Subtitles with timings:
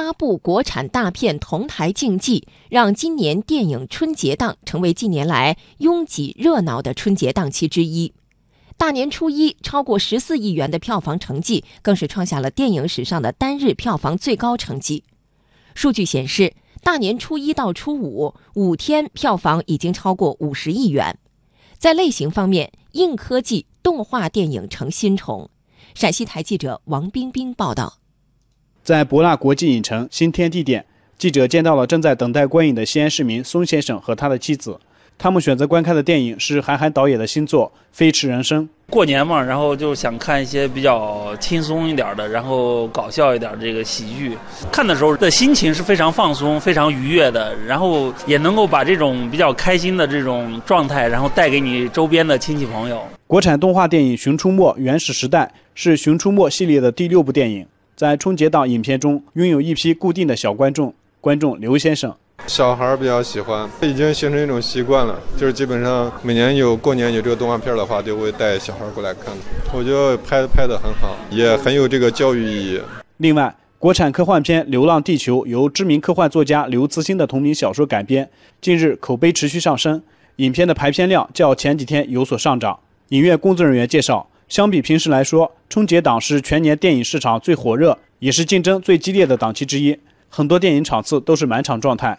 [0.00, 8.12] 八部国产大片同台竞技，让今年电影春节档成为近年来拥挤热闹的春节档期之一。
[8.76, 15.02] 大年初一超过十四亿元的票房成绩，更是创下了电影史上的单日票房最高成绩。
[15.74, 16.54] 数据显示，
[16.84, 21.18] 大年初一到初五五天票房已经超过五十亿元。
[21.76, 25.50] 在类型方面，硬科技动画电影成新宠。
[25.96, 27.94] 陕西台记者王冰冰报道。
[28.88, 30.82] 在博纳国际影城新天地店，
[31.18, 34.80] 记者见到了正在等待观影的西安市民孙先生和他的妻子。
[35.18, 38.64] 他们选择观看的电影是韩寒导演的新作《飞驰人生》。
[38.88, 44.38] 过年嘛，然后就想看一些比较轻松一点的，然后搞笑一点这个喜剧。
[44.72, 53.06] 看的时候的心情是非常放松、非常愉悦的，然后也能够把这种比较开心的这种状态，然后带给你周边的亲戚朋友。
[53.26, 57.66] 国产动画电影《熊出没：原始时代》是《熊出没》系列的第六部电影，
[57.98, 60.94] 在春节档影片中拥有一批固定的小观众。
[61.20, 62.14] 观众刘先生。
[62.46, 69.34] 小孩比较喜欢，已经形成一种习惯了，就是基本上每年有过年有这个动画片的话，就会带小孩过来看。
[69.74, 72.80] 我觉得拍拍的很好，也很有这个教育意义。
[73.16, 80.00] 另外，国产科幻片《流浪地球》由知名科幻作家刘慈欣的同名小说改编，近日口碑持续上升，
[80.36, 82.78] 影片的排片量较前几天有所上涨。
[83.08, 89.98] 影院工作人员介绍，相比平时来说，春节档是全年电影市场最火热，也是竞争最激烈的档期之一，
[90.30, 92.18] 很多电影场次都是满场状态。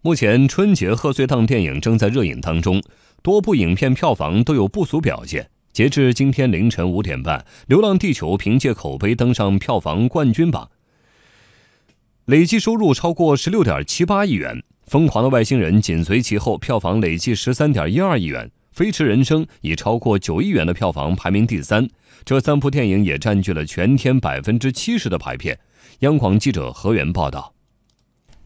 [0.00, 2.80] 目前春节贺岁档电影正在热映当中，
[3.20, 5.48] 多部影片票房都有不俗表现。
[5.72, 10.70] 截至今天凌晨五点半，《流浪地球》凭借口碑登上票房冠军榜，
[12.26, 14.58] 累计收入超过十六点七八亿元。
[14.86, 18.46] 《疯狂的外星人》紧随其后，票房累计十三点一二亿元。
[18.76, 21.88] 《飞驰人生》以超过九亿元的票房排名第三。
[22.26, 25.58] 这三部电影也占据了全天百分之七十的排片。
[26.00, 27.54] 央广记者何源报道。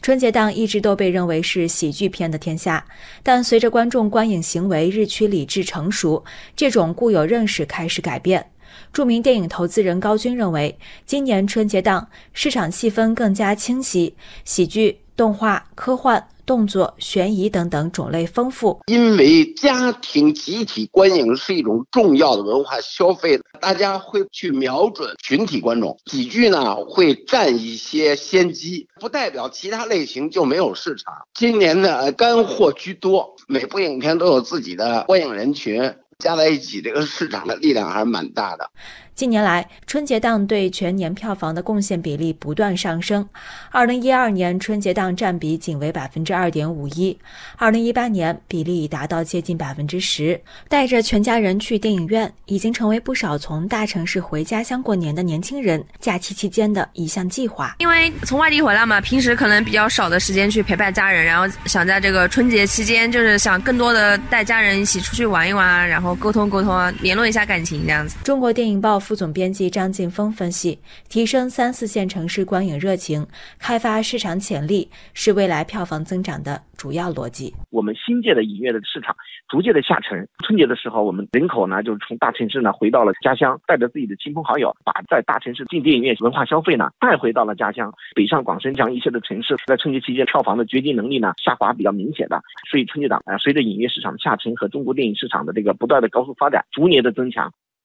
[0.00, 2.86] 春节档一直都被认为是喜剧片的天下，
[3.24, 6.24] 但随着观众观影行为日趋理智成熟，
[6.54, 8.49] 这种固有认识开始改变。
[8.92, 14.14] 著名电影投资人高军认为，今年春节档市场细分更加清晰，
[14.44, 16.28] 喜剧、动画、科幻。
[16.46, 25.96] 动作、悬疑等等种类丰富，因为家庭集体观影是一种重要的文化消费，大家会去瞄准群体观众。
[26.06, 31.14] 喜剧呢会占一些先机，不代表其他类型就没有市场。
[31.34, 38.70] 今年的干货居多，每部影片都有自己的观影人群，加在一起，这个市场的力量还是蛮大的。
[39.12, 43.28] 近年来，春节档对全年票房的贡献比例不断上升。
[43.70, 47.14] 二零一二年春节档占比仅为百分之二点五一，
[47.58, 50.40] 二零一八年比例已达到接近百分之十。
[50.70, 57.76] 带着全家人去电影院，已经成为不少从大城市回家乡过年的年轻人假期期间的一项计划。
[57.78, 68.16] 因为从外地回来嘛，平时可能比较少的时间去陪伴家人，然后想在这个春节期间，就是想更多的带家人一起出去玩一玩啊，然后沟通沟通啊，联络一下感情这样子。
[68.22, 69.00] 中国电影报。
[69.00, 70.78] 副总编辑张劲峰分析，
[71.08, 73.26] 提升三四线城市观影热情，
[73.58, 77.54] 开发市场潜力，是未来票房增长的主要逻辑。
[77.70, 79.16] 我们新界的影院的市场
[79.48, 87.92] 逐渐的下沉，春节的时候，我们人口呢就是从大城市呢回到了家乡，带着自己的亲朋好友，把在大城市进电影院文化消费呢带回到了家乡。
[88.14, 97.52] 北上广深这样一些的城市，在春节期间票房的掘金能力呢下滑比较明显的，所以春节档啊，随着影院市场的下沉和中国电影市场的这个不断的高速发展，逐年的增强。